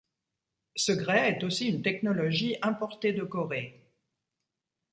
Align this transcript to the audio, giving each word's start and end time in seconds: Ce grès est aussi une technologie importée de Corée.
Ce 0.75 0.91
grès 0.93 1.29
est 1.29 1.43
aussi 1.43 1.67
une 1.69 1.83
technologie 1.83 2.57
importée 2.63 3.13
de 3.13 3.23
Corée. 3.23 3.87